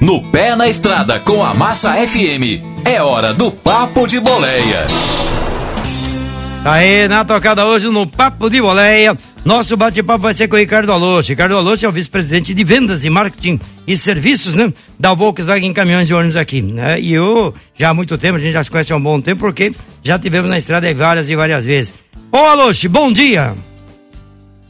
No 0.00 0.22
pé 0.22 0.56
na 0.56 0.66
estrada 0.66 1.20
com 1.20 1.44
a 1.44 1.52
Massa 1.52 1.92
FM. 1.92 2.64
É 2.86 3.02
hora 3.02 3.34
do 3.34 3.52
Papo 3.52 4.06
de 4.06 4.18
Boleia. 4.18 4.86
Aí, 6.64 7.06
na 7.06 7.22
tocada 7.22 7.66
hoje 7.66 7.86
no 7.88 8.06
Papo 8.06 8.48
de 8.48 8.62
Boleia, 8.62 9.14
nosso 9.44 9.76
bate-papo 9.76 10.22
vai 10.22 10.32
ser 10.32 10.48
com 10.48 10.56
o 10.56 10.58
Ricardo 10.58 10.90
Alonso. 10.90 11.28
Ricardo 11.28 11.54
Alonso 11.54 11.84
é 11.84 11.88
o 11.88 11.92
vice-presidente 11.92 12.54
de 12.54 12.64
vendas 12.64 13.04
e 13.04 13.10
marketing 13.10 13.60
e 13.86 13.94
serviços, 13.98 14.54
né? 14.54 14.72
Da 14.98 15.12
Volkswagen 15.12 15.72
Caminhões 15.74 16.08
e 16.08 16.14
Ônibus 16.14 16.36
aqui, 16.38 16.62
né? 16.62 16.98
E 16.98 17.12
eu, 17.12 17.54
já 17.78 17.90
há 17.90 17.94
muito 17.94 18.16
tempo, 18.16 18.36
a 18.36 18.40
gente 18.40 18.54
já 18.54 18.64
se 18.64 18.70
conhece 18.70 18.94
há 18.94 18.96
um 18.96 19.02
bom 19.02 19.20
tempo, 19.20 19.40
porque 19.40 19.70
já 20.02 20.18
tivemos 20.18 20.48
na 20.48 20.56
estrada 20.56 20.92
várias 20.94 21.28
e 21.28 21.36
várias 21.36 21.62
vezes. 21.66 21.92
Ô 22.32 22.38
Alonso, 22.38 22.88
bom 22.88 23.12
dia! 23.12 23.54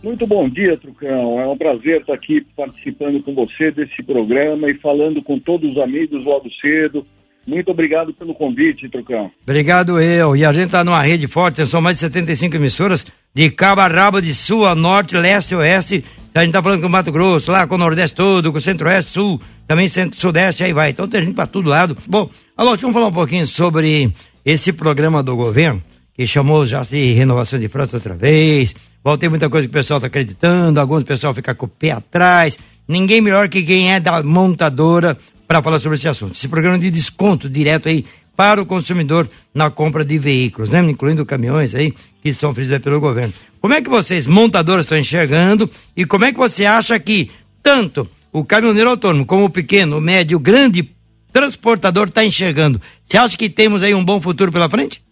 Muito 0.02 0.26
bom 0.26 0.48
dia, 0.48 0.76
Trucão. 0.78 1.40
É 1.40 1.46
um 1.46 1.56
prazer 1.56 2.00
estar 2.00 2.14
aqui 2.14 2.46
participando 2.56 3.22
com 3.22 3.34
você 3.34 3.70
desse 3.70 4.02
programa 4.02 4.70
e 4.70 4.78
falando 4.78 5.22
com 5.22 5.38
todos 5.38 5.70
os 5.72 5.78
amigos 5.78 6.24
logo 6.24 6.48
cedo. 6.60 7.04
Muito 7.46 7.70
obrigado 7.70 8.12
pelo 8.14 8.34
convite, 8.34 8.88
Trucão. 8.88 9.30
Obrigado 9.42 10.00
eu. 10.00 10.36
E 10.36 10.44
a 10.44 10.52
gente 10.52 10.66
está 10.66 10.84
numa 10.84 11.02
rede 11.02 11.26
forte, 11.26 11.66
são 11.66 11.80
mais 11.80 11.96
de 11.96 12.00
75 12.00 12.56
emissoras 12.56 13.06
de 13.34 13.50
cabo 13.50 13.80
a 13.80 13.88
rabo, 13.88 14.20
de 14.20 14.34
sul 14.34 14.66
a 14.66 14.74
norte, 14.74 15.16
leste 15.16 15.54
oeste. 15.54 16.04
A 16.34 16.40
gente 16.40 16.50
está 16.50 16.62
falando 16.62 16.80
com 16.80 16.86
o 16.86 16.90
Mato 16.90 17.10
Grosso, 17.10 17.50
lá 17.50 17.66
com 17.66 17.74
o 17.74 17.78
Nordeste 17.78 18.16
todo, 18.16 18.52
com 18.52 18.58
o 18.58 18.60
Centro-Oeste, 18.60 19.10
Sul, 19.10 19.40
também 19.66 19.88
Centro-Sudeste, 19.88 20.62
aí 20.62 20.72
vai. 20.72 20.90
Então 20.90 21.08
tem 21.08 21.24
gente 21.24 21.34
para 21.34 21.46
todo 21.46 21.68
lado. 21.68 21.96
Bom, 22.08 22.30
alô, 22.56 22.76
vamos 22.76 22.94
falar 22.94 23.08
um 23.08 23.12
pouquinho 23.12 23.46
sobre 23.46 24.12
esse 24.44 24.72
programa 24.72 25.22
do 25.24 25.34
governo, 25.34 25.82
que 26.20 26.26
chamou 26.26 26.66
já 26.66 26.82
de 26.82 27.14
renovação 27.14 27.58
de 27.58 27.66
frota 27.66 27.96
outra 27.96 28.14
vez 28.14 28.74
Bom, 29.02 29.16
tem 29.16 29.30
muita 29.30 29.48
coisa 29.48 29.66
que 29.66 29.70
o 29.70 29.72
pessoal 29.72 29.96
está 29.96 30.08
acreditando, 30.08 30.78
alguns 30.78 31.02
pessoal 31.02 31.32
fica 31.32 31.54
com 31.54 31.64
o 31.64 31.68
pé 31.68 31.92
atrás. 31.92 32.58
Ninguém 32.86 33.22
melhor 33.22 33.48
que 33.48 33.62
quem 33.62 33.94
é 33.94 33.98
da 33.98 34.22
montadora 34.22 35.16
para 35.48 35.62
falar 35.62 35.80
sobre 35.80 35.96
esse 35.96 36.06
assunto. 36.06 36.34
Esse 36.34 36.46
programa 36.46 36.78
de 36.78 36.90
desconto 36.90 37.48
direto 37.48 37.88
aí 37.88 38.04
para 38.36 38.60
o 38.60 38.66
consumidor 38.66 39.26
na 39.54 39.70
compra 39.70 40.04
de 40.04 40.18
veículos, 40.18 40.68
né? 40.68 40.80
Incluindo 40.80 41.24
caminhões 41.24 41.74
aí 41.74 41.94
que 42.22 42.34
são 42.34 42.50
oferecidos 42.50 42.84
pelo 42.84 43.00
governo. 43.00 43.32
Como 43.58 43.72
é 43.72 43.80
que 43.80 43.88
vocês, 43.88 44.26
montadoras, 44.26 44.84
estão 44.84 44.98
enxergando 44.98 45.70
e 45.96 46.04
como 46.04 46.26
é 46.26 46.32
que 46.32 46.38
você 46.38 46.66
acha 46.66 46.98
que 47.00 47.30
tanto 47.62 48.06
o 48.30 48.44
caminhoneiro 48.44 48.90
autônomo 48.90 49.24
como 49.24 49.46
o 49.46 49.50
pequeno, 49.50 49.96
o 49.96 50.00
médio, 50.02 50.36
o 50.36 50.40
grande 50.40 50.90
transportador 51.32 52.08
está 52.08 52.22
enxergando? 52.22 52.78
Você 53.06 53.16
acha 53.16 53.34
que 53.38 53.48
temos 53.48 53.82
aí 53.82 53.94
um 53.94 54.04
bom 54.04 54.20
futuro 54.20 54.52
pela 54.52 54.68
frente? 54.68 55.02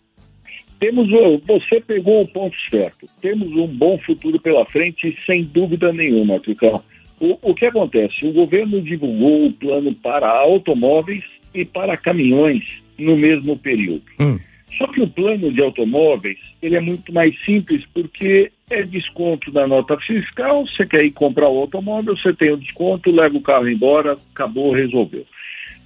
Temos, 0.78 1.08
você 1.44 1.80
pegou 1.80 2.22
o 2.22 2.28
ponto 2.28 2.56
certo. 2.70 3.06
Temos 3.20 3.48
um 3.52 3.66
bom 3.66 3.98
futuro 3.98 4.40
pela 4.40 4.64
frente, 4.66 5.16
sem 5.26 5.44
dúvida 5.44 5.92
nenhuma, 5.92 6.38
Tricão. 6.40 6.82
O, 7.20 7.36
o 7.42 7.54
que 7.54 7.66
acontece? 7.66 8.24
O 8.24 8.32
governo 8.32 8.80
divulgou 8.80 9.46
o 9.46 9.52
plano 9.52 9.92
para 9.94 10.28
automóveis 10.28 11.24
e 11.52 11.64
para 11.64 11.96
caminhões 11.96 12.62
no 12.96 13.16
mesmo 13.16 13.58
período. 13.58 14.02
Hum. 14.20 14.38
Só 14.76 14.86
que 14.86 15.00
o 15.00 15.08
plano 15.08 15.52
de 15.52 15.60
automóveis 15.60 16.38
ele 16.62 16.76
é 16.76 16.80
muito 16.80 17.12
mais 17.12 17.36
simples 17.44 17.84
porque 17.92 18.52
é 18.70 18.82
desconto 18.82 19.50
da 19.50 19.66
nota 19.66 19.96
fiscal. 19.98 20.64
Você 20.66 20.86
quer 20.86 21.04
ir 21.04 21.10
comprar 21.10 21.48
o 21.48 21.58
automóvel, 21.58 22.16
você 22.16 22.32
tem 22.32 22.52
o 22.52 22.56
desconto, 22.56 23.10
leva 23.10 23.36
o 23.36 23.42
carro 23.42 23.68
embora, 23.68 24.16
acabou, 24.32 24.72
resolveu. 24.72 25.26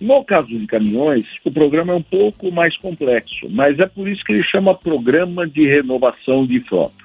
No 0.02 0.24
caso 0.24 0.48
de 0.48 0.66
caminhões, 0.66 1.24
o 1.44 1.50
programa 1.52 1.92
é 1.92 1.96
um 1.96 2.02
pouco 2.02 2.50
mais 2.50 2.76
complexo, 2.76 3.48
mas 3.48 3.78
é 3.78 3.86
por 3.86 4.08
isso 4.08 4.24
que 4.24 4.32
ele 4.32 4.42
chama 4.42 4.74
Programa 4.74 5.46
de 5.46 5.64
Renovação 5.64 6.44
de 6.44 6.58
Frota. 6.58 7.04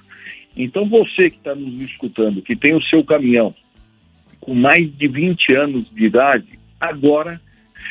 Então, 0.56 0.90
você 0.90 1.30
que 1.30 1.38
está 1.38 1.54
nos 1.54 1.80
escutando, 1.80 2.42
que 2.42 2.56
tem 2.56 2.74
o 2.74 2.82
seu 2.82 3.04
caminhão 3.04 3.54
com 4.42 4.56
mais 4.56 4.92
de 4.98 5.08
20 5.08 5.56
anos 5.56 5.88
de 5.92 6.06
idade, 6.06 6.48
agora 6.80 7.40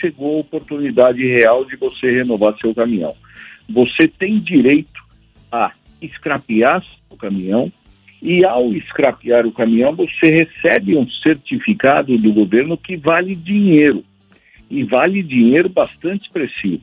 chegou 0.01 0.39
a 0.39 0.41
oportunidade 0.41 1.25
real 1.25 1.65
de 1.65 1.77
você 1.77 2.11
renovar 2.11 2.59
seu 2.59 2.75
caminhão. 2.75 3.15
Você 3.71 4.09
tem 4.09 4.41
direito 4.41 5.01
a 5.53 5.71
escrapear 6.03 6.85
o 7.09 7.17
caminhão 7.17 7.71
e, 8.21 8.45
ao 8.45 8.73
escrapear 8.73 9.47
o 9.47 9.53
caminhão, 9.53 9.95
você 9.95 10.27
recebe 10.33 10.97
um 10.97 11.09
certificado 11.09 12.19
do 12.19 12.33
governo 12.33 12.77
que 12.77 12.97
vale 12.97 13.37
dinheiro 13.37 14.03
e 14.71 14.83
vale 14.85 15.23
dinheiro 15.23 15.69
bastante 15.69 16.23
expressivo. 16.23 16.83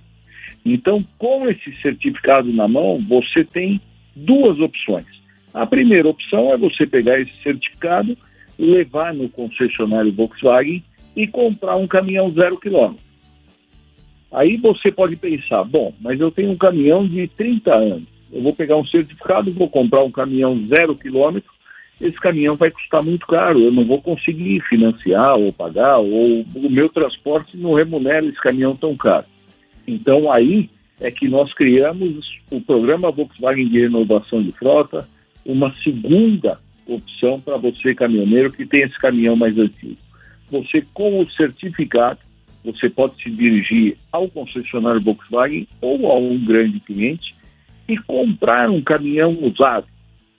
Então, 0.66 1.04
com 1.18 1.48
esse 1.48 1.74
certificado 1.82 2.52
na 2.52 2.68
mão, 2.68 3.04
você 3.08 3.44
tem 3.44 3.82
duas 4.16 4.60
opções. 4.60 5.06
A 5.54 5.66
primeira 5.66 6.08
opção 6.08 6.52
é 6.52 6.58
você 6.58 6.88
pegar 6.88 7.20
esse 7.20 7.32
certificado, 7.44 8.18
levar 8.58 9.14
no 9.14 9.30
concessionário 9.30 10.14
Volkswagen 10.14 10.84
e 11.16 11.28
comprar 11.28 11.76
um 11.76 11.88
caminhão 11.88 12.32
zero 12.32 12.58
quilômetro. 12.58 13.04
Aí 14.32 14.58
você 14.58 14.92
pode 14.92 15.16
pensar, 15.16 15.64
bom, 15.64 15.94
mas 16.02 16.20
eu 16.20 16.32
tenho 16.32 16.52
um 16.52 16.58
caminhão 16.58 17.08
de 17.08 17.28
30 17.28 17.72
anos, 17.72 18.08
eu 18.32 18.42
vou 18.42 18.54
pegar 18.54 18.78
um 18.78 18.86
certificado, 18.86 19.54
vou 19.54 19.70
comprar 19.70 20.04
um 20.04 20.10
caminhão 20.10 20.60
zero 20.68 20.96
quilômetro 20.96 21.53
esse 22.02 22.20
caminhão 22.20 22.56
vai 22.56 22.72
custar 22.72 23.04
muito 23.04 23.26
caro, 23.26 23.60
eu 23.60 23.72
não 23.72 23.86
vou 23.86 24.02
conseguir 24.02 24.60
financiar 24.62 25.36
ou 25.36 25.54
pagar, 25.54 26.00
ou 26.00 26.42
o 26.42 26.70
meu 26.70 26.90
transporte 26.90 27.56
não 27.56 27.74
remunera 27.74 28.26
esse 28.26 28.42
caminhão 28.42 28.76
tão 28.76 28.96
caro. 28.96 29.26
Então 29.88 30.32
aí 30.32 30.70
é 31.00 31.12
que 31.12 31.28
nós 31.28 31.54
criamos 31.54 32.40
o 32.50 32.62
programa 32.62 33.12
Volkswagen 33.12 33.68
de 33.68 33.82
renovação 33.82 34.42
de 34.42 34.52
frota, 34.54 35.08
uma 35.46 35.74
segunda 35.84 36.60
opção 36.86 37.40
para 37.40 37.58
você 37.58 37.94
caminhoneiro 37.94 38.52
que 38.52 38.66
tem 38.66 38.82
esse 38.82 38.98
caminhão 38.98 39.36
mais 39.36 39.58
antigo. 39.58 39.98
Você 40.52 40.86
com 40.94 41.20
o 41.20 41.30
certificado, 41.32 42.20
você 42.64 42.90
pode 42.90 43.22
se 43.22 43.30
dirigir 43.30 43.98
ao 44.12 44.30
concessionário 44.30 45.02
Volkswagen 45.02 45.68
ou 45.82 46.12
a 46.12 46.18
um 46.18 46.38
grande 46.44 46.80
cliente 46.80 47.36
e 47.88 47.98
comprar 47.98 48.70
um 48.70 48.82
caminhão 48.82 49.38
usado 49.42 49.93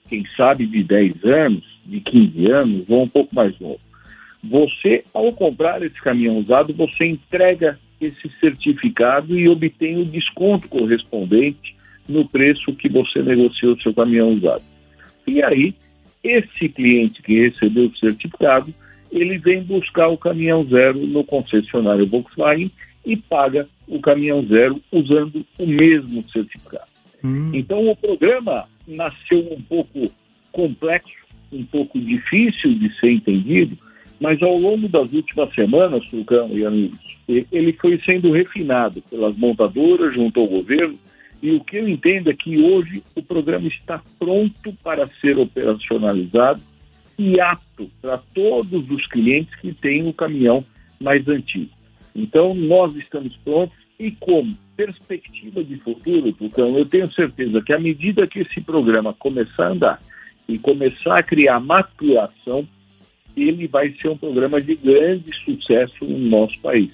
quem 0.09 0.23
sabe 0.35 0.65
de 0.65 0.83
10 0.83 1.23
anos, 1.25 1.63
de 1.85 1.99
15 1.99 2.51
anos, 2.51 2.85
ou 2.89 3.03
um 3.03 3.07
pouco 3.07 3.33
mais 3.35 3.57
novo. 3.59 3.79
Você, 4.43 5.03
ao 5.13 5.33
comprar 5.33 5.81
esse 5.81 5.99
caminhão 6.01 6.37
usado, 6.37 6.73
você 6.73 7.05
entrega 7.05 7.79
esse 7.99 8.29
certificado 8.39 9.37
e 9.37 9.47
obtém 9.47 9.99
o 9.99 10.05
desconto 10.05 10.67
correspondente 10.67 11.75
no 12.07 12.27
preço 12.27 12.73
que 12.73 12.87
você 12.87 13.21
negociou 13.21 13.73
o 13.73 13.81
seu 13.81 13.93
caminhão 13.93 14.33
usado. 14.33 14.63
E 15.25 15.41
aí, 15.41 15.73
esse 16.23 16.69
cliente 16.69 17.21
que 17.21 17.39
recebeu 17.39 17.85
o 17.85 17.97
certificado, 17.97 18.73
ele 19.11 19.37
vem 19.37 19.63
buscar 19.63 20.07
o 20.09 20.17
caminhão 20.17 20.65
zero 20.65 20.99
no 20.99 21.23
concessionário 21.23 22.07
Volkswagen 22.07 22.69
e 23.05 23.15
paga 23.15 23.67
o 23.87 23.99
caminhão 23.99 24.45
zero 24.45 24.81
usando 24.91 25.45
o 25.57 25.65
mesmo 25.65 26.23
certificado. 26.31 26.87
Hum. 27.23 27.51
Então, 27.53 27.87
o 27.87 27.95
programa 27.95 28.67
nasceu 28.87 29.39
um 29.51 29.61
pouco 29.61 30.11
complexo, 30.51 31.25
um 31.51 31.65
pouco 31.65 31.99
difícil 31.99 32.73
de 32.73 32.93
ser 32.99 33.11
entendido, 33.11 33.77
mas 34.19 34.41
ao 34.41 34.57
longo 34.57 34.87
das 34.87 35.11
últimas 35.11 35.53
semanas, 35.53 36.05
Fulcão 36.05 36.49
e 36.57 36.65
amigos, 36.65 36.99
ele 37.27 37.73
foi 37.73 37.99
sendo 38.05 38.31
refinado 38.31 39.01
pelas 39.03 39.35
montadoras 39.35 40.13
junto 40.13 40.39
ao 40.39 40.47
governo, 40.47 40.97
e 41.41 41.51
o 41.51 41.63
que 41.63 41.77
eu 41.77 41.87
entendo 41.87 42.29
é 42.29 42.33
que 42.33 42.57
hoje 42.61 43.03
o 43.13 43.21
programa 43.21 43.67
está 43.67 44.01
pronto 44.17 44.73
para 44.83 45.07
ser 45.21 45.37
operacionalizado 45.37 46.61
e 47.19 47.39
apto 47.39 47.89
para 48.01 48.17
todos 48.33 48.89
os 48.89 49.05
clientes 49.07 49.53
que 49.59 49.73
têm 49.73 50.07
o 50.07 50.13
caminhão 50.13 50.65
mais 50.99 51.27
antigo. 51.27 51.69
Então, 52.15 52.53
nós 52.53 52.95
estamos 52.95 53.35
prontos 53.37 53.77
e 53.99 54.11
como 54.11 54.57
perspectiva 54.75 55.63
de 55.63 55.77
futuro, 55.77 56.33
Tucão, 56.33 56.77
eu 56.77 56.85
tenho 56.85 57.11
certeza 57.13 57.61
que 57.61 57.73
à 57.73 57.79
medida 57.79 58.27
que 58.27 58.39
esse 58.39 58.59
programa 58.61 59.13
começar 59.13 59.67
a 59.67 59.71
andar 59.71 60.01
e 60.47 60.59
começar 60.59 61.15
a 61.15 61.23
criar 61.23 61.59
maturação, 61.59 62.67
ele 63.35 63.67
vai 63.67 63.91
ser 64.01 64.09
um 64.09 64.17
programa 64.17 64.61
de 64.61 64.75
grande 64.75 65.31
sucesso 65.43 66.05
no 66.05 66.17
nosso 66.17 66.59
país. 66.59 66.91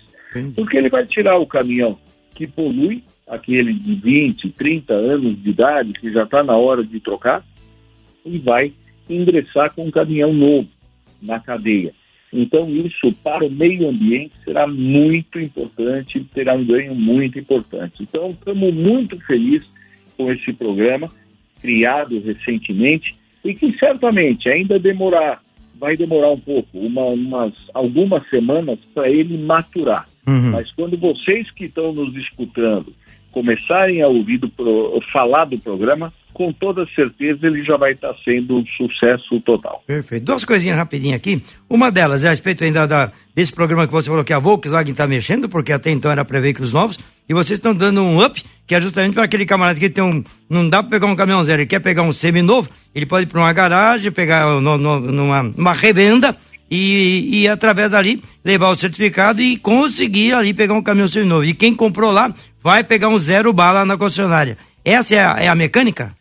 Porque 0.55 0.77
ele 0.77 0.89
vai 0.89 1.05
tirar 1.05 1.37
o 1.37 1.45
caminhão 1.45 1.97
que 2.35 2.47
polui, 2.47 3.03
aquele 3.27 3.73
de 3.73 3.95
20, 3.95 4.49
30 4.51 4.93
anos 4.93 5.41
de 5.41 5.49
idade, 5.49 5.93
que 5.93 6.11
já 6.11 6.23
está 6.23 6.43
na 6.43 6.55
hora 6.55 6.83
de 6.83 6.99
trocar, 6.99 7.43
e 8.25 8.37
vai 8.37 8.73
ingressar 9.09 9.73
com 9.73 9.85
um 9.85 9.91
caminhão 9.91 10.33
novo 10.33 10.69
na 11.21 11.39
cadeia. 11.39 11.93
Então, 12.33 12.69
isso 12.69 13.11
para 13.23 13.45
o 13.45 13.51
meio 13.51 13.89
ambiente 13.89 14.31
será 14.43 14.65
muito 14.65 15.39
importante, 15.39 16.23
terá 16.33 16.53
um 16.53 16.63
ganho 16.63 16.95
muito 16.95 17.37
importante. 17.37 18.03
Então, 18.03 18.31
estamos 18.31 18.73
muito 18.73 19.19
felizes 19.25 19.69
com 20.15 20.31
esse 20.31 20.53
programa, 20.53 21.11
criado 21.61 22.19
recentemente, 22.21 23.15
e 23.43 23.53
que 23.53 23.77
certamente 23.77 24.47
ainda 24.47 24.79
demorar, 24.79 25.41
vai 25.77 25.97
demorar 25.97 26.31
um 26.31 26.39
pouco, 26.39 26.77
uma, 26.77 27.05
umas, 27.05 27.53
algumas 27.73 28.27
semanas 28.29 28.79
para 28.93 29.09
ele 29.09 29.37
maturar. 29.37 30.07
Uhum. 30.25 30.51
Mas 30.51 30.71
quando 30.71 30.97
vocês 30.97 31.49
que 31.51 31.65
estão 31.65 31.91
nos 31.91 32.15
escutando 32.15 32.93
começarem 33.31 34.01
a 34.01 34.07
ouvir 34.07 34.37
do 34.37 34.49
pro, 34.49 34.99
falar 35.11 35.45
do 35.45 35.57
programa, 35.57 36.13
com 36.33 36.51
toda 36.51 36.85
certeza 36.95 37.45
ele 37.47 37.63
já 37.63 37.77
vai 37.77 37.93
estar 37.93 38.13
sendo 38.23 38.57
um 38.57 38.65
sucesso 38.77 39.39
total. 39.41 39.83
Perfeito. 39.85 40.25
Duas 40.25 40.45
coisinhas 40.45 40.77
rapidinho 40.77 41.15
aqui. 41.15 41.43
Uma 41.69 41.91
delas 41.91 42.23
é 42.23 42.27
a 42.27 42.31
respeito 42.31 42.63
ainda 42.63 42.87
da, 42.87 43.11
desse 43.35 43.53
programa 43.53 43.85
que 43.85 43.93
você 43.93 44.09
falou 44.09 44.23
que 44.23 44.33
a 44.33 44.39
Volkswagen 44.39 44.91
está 44.91 45.07
mexendo, 45.07 45.49
porque 45.49 45.71
até 45.71 45.91
então 45.91 46.11
era 46.11 46.23
para 46.23 46.39
veículos 46.39 46.71
novos, 46.71 46.99
e 47.27 47.33
vocês 47.33 47.59
estão 47.59 47.73
dando 47.73 48.01
um 48.01 48.23
up, 48.23 48.41
que 48.65 48.75
é 48.75 48.81
justamente 48.81 49.13
para 49.13 49.23
aquele 49.23 49.45
camarada 49.45 49.79
que 49.79 49.89
tem 49.89 50.03
um. 50.03 50.23
Não 50.49 50.67
dá 50.67 50.81
para 50.81 50.91
pegar 50.91 51.07
um 51.07 51.15
caminhão 51.15 51.43
zero, 51.43 51.61
ele 51.61 51.67
quer 51.67 51.79
pegar 51.79 52.03
um 52.03 52.13
semi-novo, 52.13 52.69
ele 52.95 53.05
pode 53.05 53.23
ir 53.23 53.27
para 53.27 53.39
uma 53.39 53.53
garagem, 53.53 54.11
pegar 54.11 54.45
no, 54.61 54.77
no, 54.77 54.99
numa, 54.99 55.43
numa 55.43 55.73
revenda 55.73 56.35
e, 56.69 57.41
e 57.41 57.47
através 57.49 57.91
dali 57.91 58.23
levar 58.45 58.69
o 58.69 58.77
certificado 58.77 59.41
e 59.41 59.57
conseguir 59.57 60.33
ali 60.33 60.53
pegar 60.53 60.73
um 60.73 60.81
caminhão 60.81 61.07
semi-novo. 61.07 61.43
E 61.43 61.53
quem 61.53 61.75
comprou 61.75 62.11
lá 62.11 62.33
vai 62.63 62.83
pegar 62.83 63.09
um 63.09 63.19
zero 63.19 63.51
bala 63.51 63.85
na 63.85 63.97
concessionária. 63.97 64.57
Essa 64.83 65.15
é 65.15 65.25
a, 65.25 65.43
é 65.43 65.47
a 65.47 65.55
mecânica? 65.55 66.15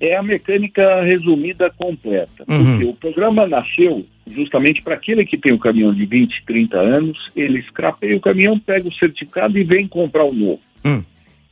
É 0.00 0.16
a 0.16 0.22
mecânica 0.22 1.02
resumida 1.02 1.70
completa. 1.76 2.44
Uhum. 2.48 2.64
Porque 2.64 2.84
o 2.84 2.94
programa 2.94 3.46
nasceu 3.46 4.04
justamente 4.30 4.82
para 4.82 4.94
aquele 4.94 5.24
que 5.24 5.38
tem 5.38 5.54
um 5.54 5.58
caminhão 5.58 5.94
de 5.94 6.04
20, 6.04 6.44
30 6.44 6.78
anos, 6.78 7.30
ele 7.34 7.60
escrapeia 7.60 8.16
o 8.16 8.20
caminhão, 8.20 8.58
pega 8.58 8.88
o 8.88 8.94
certificado 8.94 9.56
e 9.58 9.64
vem 9.64 9.86
comprar 9.86 10.24
o 10.24 10.34
novo. 10.34 10.60
Uhum. 10.84 11.02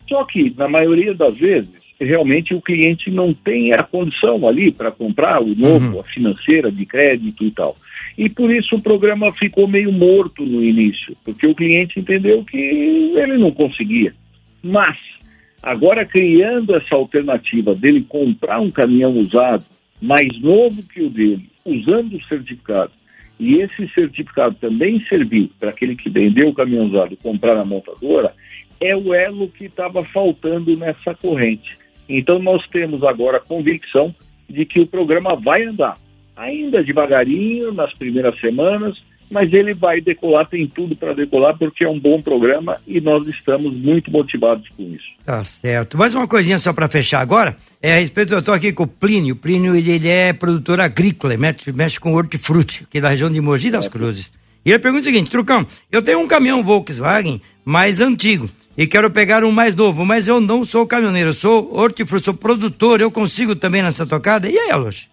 Só 0.08 0.24
que, 0.24 0.52
na 0.56 0.68
maioria 0.68 1.14
das 1.14 1.36
vezes, 1.36 1.70
realmente 2.00 2.52
o 2.52 2.60
cliente 2.60 3.10
não 3.10 3.32
tem 3.32 3.72
a 3.72 3.82
condição 3.82 4.46
ali 4.46 4.70
para 4.70 4.90
comprar 4.90 5.40
o 5.40 5.54
novo, 5.54 5.94
uhum. 5.94 6.00
a 6.00 6.04
financeira 6.04 6.70
de 6.70 6.84
crédito 6.84 7.44
e 7.44 7.50
tal. 7.50 7.76
E 8.16 8.28
por 8.28 8.52
isso 8.52 8.76
o 8.76 8.82
programa 8.82 9.32
ficou 9.32 9.66
meio 9.66 9.90
morto 9.90 10.44
no 10.44 10.62
início, 10.62 11.16
porque 11.24 11.46
o 11.46 11.54
cliente 11.54 11.98
entendeu 11.98 12.44
que 12.44 12.56
ele 12.56 13.38
não 13.38 13.50
conseguia. 13.50 14.14
Mas, 14.64 14.96
agora 15.62 16.06
criando 16.06 16.74
essa 16.74 16.94
alternativa 16.94 17.74
dele 17.74 18.02
comprar 18.08 18.60
um 18.60 18.70
caminhão 18.70 19.18
usado, 19.18 19.66
mais 20.00 20.40
novo 20.40 20.82
que 20.82 21.02
o 21.02 21.10
dele, 21.10 21.50
usando 21.66 22.16
o 22.16 22.24
certificado, 22.24 22.92
e 23.38 23.56
esse 23.56 23.86
certificado 23.88 24.54
também 24.54 25.04
servir 25.06 25.50
para 25.60 25.68
aquele 25.68 25.94
que 25.94 26.08
vendeu 26.08 26.48
o 26.48 26.54
caminhão 26.54 26.86
usado 26.86 27.14
comprar 27.18 27.54
na 27.56 27.64
montadora, 27.64 28.32
é 28.80 28.96
o 28.96 29.12
elo 29.12 29.48
que 29.48 29.66
estava 29.66 30.02
faltando 30.04 30.74
nessa 30.76 31.14
corrente. 31.14 31.76
Então 32.08 32.38
nós 32.38 32.66
temos 32.68 33.02
agora 33.02 33.36
a 33.36 33.40
convicção 33.40 34.14
de 34.48 34.64
que 34.64 34.80
o 34.80 34.86
programa 34.86 35.36
vai 35.36 35.64
andar, 35.64 35.98
ainda 36.34 36.82
devagarinho 36.82 37.72
nas 37.72 37.92
primeiras 37.92 38.38
semanas, 38.40 38.96
mas 39.30 39.52
ele 39.52 39.74
vai 39.74 40.00
decolar, 40.00 40.48
tem 40.48 40.66
tudo 40.66 40.94
para 40.94 41.14
decolar, 41.14 41.56
porque 41.58 41.84
é 41.84 41.88
um 41.88 41.98
bom 41.98 42.20
programa 42.20 42.78
e 42.86 43.00
nós 43.00 43.26
estamos 43.28 43.74
muito 43.74 44.10
motivados 44.10 44.68
com 44.76 44.82
isso. 44.94 45.04
Tá 45.24 45.42
certo. 45.44 45.98
Mais 45.98 46.14
uma 46.14 46.28
coisinha 46.28 46.58
só 46.58 46.72
para 46.72 46.88
fechar 46.88 47.20
agora, 47.20 47.56
é 47.82 47.94
a 47.94 48.00
respeito, 48.00 48.32
eu 48.32 48.40
estou 48.40 48.54
aqui 48.54 48.72
com 48.72 48.84
o 48.84 48.88
Plínio, 48.88 49.34
o 49.34 49.38
Plínio 49.38 49.74
ele, 49.74 49.90
ele 49.90 50.08
é 50.08 50.32
produtor 50.32 50.80
agrícola, 50.80 51.36
mexe, 51.36 51.72
mexe 51.72 51.98
com 51.98 52.14
hortifruti, 52.14 52.84
aqui 52.84 53.00
da 53.00 53.08
região 53.08 53.30
de 53.30 53.40
Mogi 53.40 53.70
das 53.70 53.88
Cruzes. 53.88 54.32
E 54.64 54.70
ele 54.70 54.78
pergunta 54.78 55.02
o 55.02 55.04
seguinte, 55.04 55.30
Trucão, 55.30 55.66
eu 55.92 56.02
tenho 56.02 56.20
um 56.20 56.26
caminhão 56.26 56.62
Volkswagen 56.62 57.40
mais 57.64 58.00
antigo 58.00 58.48
e 58.76 58.86
quero 58.86 59.10
pegar 59.10 59.44
um 59.44 59.52
mais 59.52 59.74
novo, 59.74 60.04
mas 60.04 60.26
eu 60.26 60.40
não 60.40 60.64
sou 60.64 60.86
caminhoneiro, 60.86 61.30
eu 61.30 61.34
sou 61.34 61.74
hortifruti, 61.74 62.24
sou 62.24 62.34
produtor, 62.34 63.00
eu 63.00 63.10
consigo 63.10 63.54
também 63.54 63.82
nessa 63.82 64.06
tocada? 64.06 64.48
E 64.48 64.58
aí, 64.58 64.70
Alôs? 64.70 65.08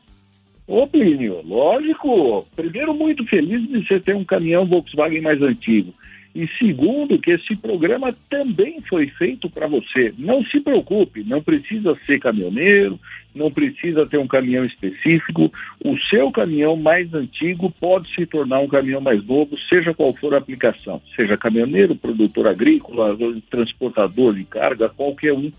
Ô, 0.72 0.88
Plínio, 0.88 1.42
lógico. 1.46 2.48
Primeiro, 2.56 2.94
muito 2.94 3.26
feliz 3.26 3.62
de 3.68 3.86
você 3.86 4.00
ter 4.00 4.16
um 4.16 4.24
caminhão 4.24 4.66
Volkswagen 4.66 5.20
mais 5.20 5.42
antigo. 5.42 5.94
E 6.34 6.48
segundo, 6.58 7.20
que 7.20 7.32
esse 7.32 7.58
programa 7.58 8.16
também 8.30 8.80
foi 8.88 9.08
feito 9.08 9.50
para 9.50 9.68
você. 9.68 10.14
Não 10.18 10.42
se 10.46 10.62
preocupe, 10.62 11.26
não 11.26 11.44
precisa 11.44 11.94
ser 12.06 12.22
caminhoneiro, 12.22 12.98
não 13.36 13.52
precisa 13.52 14.06
ter 14.06 14.18
um 14.18 14.28
caminhão 14.30 14.64
específico. 14.64 15.52
O 15.84 15.98
seu 16.10 16.32
caminhão 16.32 16.78
mais 16.78 17.14
antigo 17.14 17.70
pode 17.78 18.10
se 18.16 18.26
tornar 18.26 18.62
um 18.62 18.70
caminhão 18.70 19.02
mais 19.02 19.22
novo, 19.26 19.58
seja 19.68 19.94
qual 19.94 20.14
for 20.14 20.34
a 20.34 20.38
aplicação. 20.38 21.02
Seja 21.18 21.36
caminhoneiro, 21.36 21.98
produtor 21.98 22.48
agrícola, 22.48 23.18
transportador 23.50 24.36
de 24.36 24.46
carga, 24.46 24.88
qualquer 24.88 25.34
um 25.34 25.52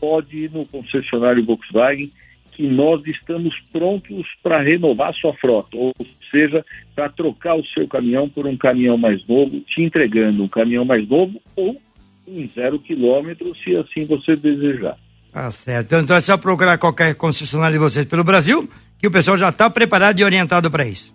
pode 0.00 0.38
ir 0.38 0.50
no 0.50 0.64
concessionário 0.64 1.44
Volkswagen 1.44 2.10
que 2.54 2.66
nós 2.66 3.04
estamos 3.06 3.54
prontos 3.72 4.26
para 4.42 4.62
renovar 4.62 5.12
sua 5.14 5.34
frota, 5.34 5.76
ou 5.76 5.92
seja, 6.30 6.64
para 6.94 7.08
trocar 7.08 7.56
o 7.56 7.64
seu 7.66 7.86
caminhão 7.86 8.28
por 8.28 8.46
um 8.46 8.56
caminhão 8.56 8.96
mais 8.96 9.26
novo, 9.26 9.60
te 9.60 9.82
entregando 9.82 10.42
um 10.42 10.48
caminhão 10.48 10.84
mais 10.84 11.06
novo 11.08 11.40
ou 11.56 11.80
um 12.26 12.48
zero 12.54 12.78
quilômetro, 12.78 13.54
se 13.62 13.76
assim 13.76 14.04
você 14.06 14.34
desejar. 14.36 14.96
Tá 15.32 15.50
certo. 15.50 15.94
Então 15.96 16.16
é 16.16 16.20
só 16.20 16.36
procurar 16.36 16.78
qualquer 16.78 17.14
concessionário 17.16 17.74
de 17.74 17.80
vocês 17.80 18.06
pelo 18.06 18.24
Brasil, 18.24 18.68
que 18.98 19.06
o 19.06 19.10
pessoal 19.10 19.36
já 19.36 19.48
está 19.48 19.68
preparado 19.68 20.20
e 20.20 20.24
orientado 20.24 20.70
para 20.70 20.86
isso. 20.86 21.12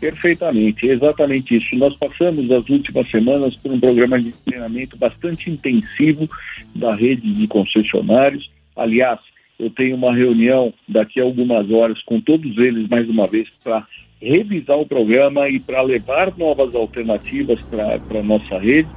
Perfeitamente, 0.00 0.86
exatamente 0.86 1.54
isso. 1.54 1.76
Nós 1.76 1.94
passamos 1.96 2.50
as 2.50 2.66
últimas 2.70 3.08
semanas 3.10 3.54
por 3.56 3.70
um 3.70 3.78
programa 3.78 4.18
de 4.18 4.32
treinamento 4.32 4.96
bastante 4.96 5.50
intensivo 5.50 6.28
da 6.74 6.94
rede 6.94 7.30
de 7.34 7.46
concessionários. 7.46 8.50
Aliás, 8.74 9.20
eu 9.60 9.70
tenho 9.70 9.94
uma 9.94 10.14
reunião 10.14 10.72
daqui 10.88 11.20
a 11.20 11.24
algumas 11.24 11.70
horas 11.70 12.02
com 12.02 12.20
todos 12.20 12.56
eles 12.56 12.88
mais 12.88 13.08
uma 13.08 13.26
vez 13.26 13.46
para 13.62 13.86
revisar 14.20 14.78
o 14.78 14.86
programa 14.86 15.48
e 15.48 15.60
para 15.60 15.82
levar 15.82 16.36
novas 16.36 16.74
alternativas 16.74 17.60
para 17.62 18.20
a 18.20 18.22
nossa 18.22 18.58
rede. 18.58 18.88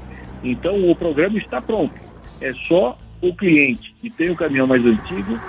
Então 0.43 0.89
o 0.89 0.95
programa 0.95 1.37
está 1.37 1.61
pronto. 1.61 1.93
É 2.41 2.53
só 2.67 2.97
o 3.21 3.33
cliente 3.33 3.93
que 4.01 4.09
tem 4.09 4.29
o 4.29 4.35
caminhão 4.35 4.67
mais 4.67 4.85
antigo 4.85 5.39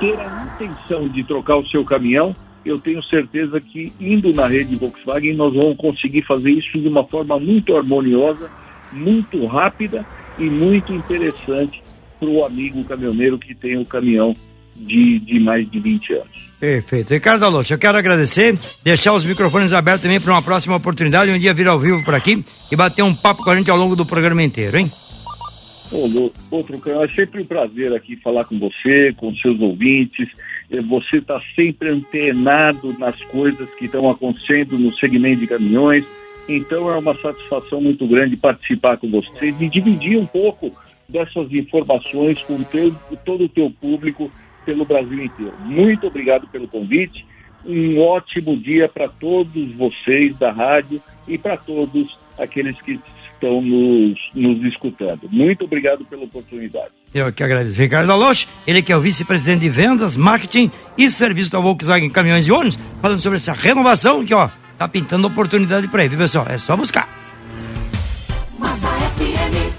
ter 0.00 0.18
a 0.18 0.46
intenção 0.54 1.08
de 1.08 1.22
trocar 1.24 1.56
o 1.56 1.66
seu 1.68 1.84
caminhão. 1.84 2.34
Eu 2.64 2.78
tenho 2.78 3.02
certeza 3.04 3.60
que 3.60 3.92
indo 4.00 4.32
na 4.32 4.46
rede 4.46 4.76
Volkswagen 4.76 5.34
nós 5.34 5.54
vamos 5.54 5.76
conseguir 5.76 6.22
fazer 6.22 6.50
isso 6.50 6.78
de 6.78 6.88
uma 6.88 7.04
forma 7.04 7.38
muito 7.38 7.76
harmoniosa, 7.76 8.50
muito 8.92 9.44
rápida 9.46 10.04
e 10.38 10.44
muito 10.44 10.92
interessante 10.92 11.82
para 12.18 12.28
o 12.28 12.44
amigo 12.44 12.84
caminhoneiro 12.84 13.38
que 13.38 13.54
tem 13.54 13.76
o 13.76 13.84
caminhão 13.84 14.34
de, 14.74 15.18
de 15.20 15.40
mais 15.40 15.70
de 15.70 15.78
20 15.78 16.12
anos. 16.14 16.54
Perfeito. 16.58 17.12
Ricardo 17.12 17.44
Alonso, 17.44 17.74
eu 17.74 17.78
quero 17.78 17.98
agradecer, 17.98 18.58
deixar 18.82 19.12
os 19.12 19.24
microfones 19.24 19.72
abertos 19.72 20.02
também 20.02 20.20
para 20.20 20.32
uma 20.32 20.42
próxima 20.42 20.76
oportunidade, 20.76 21.30
um 21.30 21.38
dia 21.38 21.52
vir 21.52 21.68
ao 21.68 21.78
vivo 21.78 22.02
por 22.04 22.14
aqui 22.14 22.42
e 22.70 22.76
bater 22.76 23.02
um 23.02 23.14
papo 23.14 23.42
com 23.42 23.50
a 23.50 23.56
gente 23.56 23.70
ao 23.70 23.76
longo 23.76 23.94
do 23.94 24.06
programa 24.06 24.42
inteiro, 24.42 24.78
hein? 24.78 24.90
Ô, 25.92 26.32
outro 26.50 26.80
é 27.02 27.08
sempre 27.08 27.42
um 27.42 27.44
prazer 27.44 27.92
aqui 27.92 28.16
falar 28.16 28.44
com 28.44 28.58
você, 28.58 29.12
com 29.16 29.34
seus 29.36 29.60
ouvintes. 29.60 30.28
Você 30.88 31.18
está 31.18 31.40
sempre 31.54 31.90
antenado 31.90 32.96
nas 32.98 33.20
coisas 33.24 33.68
que 33.74 33.84
estão 33.84 34.08
acontecendo 34.08 34.78
no 34.78 34.94
segmento 34.96 35.40
de 35.40 35.46
caminhões. 35.46 36.04
Então 36.48 36.90
é 36.90 36.96
uma 36.96 37.14
satisfação 37.20 37.80
muito 37.80 38.06
grande 38.06 38.36
participar 38.36 38.96
com 38.96 39.10
vocês 39.10 39.54
e 39.60 39.68
dividir 39.68 40.18
um 40.18 40.26
pouco 40.26 40.72
dessas 41.08 41.52
informações 41.52 42.40
com 42.42 42.62
teu, 42.64 42.94
todo 43.24 43.44
o 43.44 43.48
teu 43.48 43.70
público 43.70 44.30
pelo 44.64 44.84
Brasil 44.84 45.24
inteiro. 45.24 45.54
Muito 45.60 46.06
obrigado 46.06 46.46
pelo 46.48 46.68
convite. 46.68 47.26
Um 47.64 47.98
ótimo 48.00 48.56
dia 48.56 48.88
para 48.88 49.08
todos 49.08 49.72
vocês 49.72 50.36
da 50.36 50.52
rádio 50.52 51.00
e 51.26 51.38
para 51.38 51.56
todos 51.56 52.18
aqueles 52.38 52.80
que 52.82 53.00
estão 53.32 53.60
nos, 53.60 54.18
nos 54.34 54.62
escutando. 54.64 55.28
Muito 55.30 55.64
obrigado 55.64 56.04
pela 56.04 56.24
oportunidade. 56.24 56.90
Eu 57.14 57.32
que 57.32 57.42
agradeço. 57.42 57.80
Ricardo 57.80 58.10
Aloche, 58.10 58.48
ele 58.66 58.82
que 58.82 58.92
é 58.92 58.96
o 58.96 59.00
vice-presidente 59.00 59.60
de 59.60 59.68
vendas, 59.68 60.16
marketing 60.16 60.70
e 60.98 61.08
serviço 61.10 61.50
da 61.52 61.60
Volkswagen 61.60 62.10
Caminhões 62.10 62.46
e 62.46 62.52
Ônibus, 62.52 62.78
falando 63.00 63.20
sobre 63.20 63.36
essa 63.36 63.52
renovação 63.52 64.24
que, 64.24 64.34
ó, 64.34 64.48
tá 64.76 64.88
pintando 64.88 65.26
oportunidade 65.28 65.86
para 65.88 66.02
ele, 66.02 66.10
viu, 66.10 66.18
pessoal? 66.18 66.46
É 66.48 66.58
só 66.58 66.76
buscar. 66.76 67.13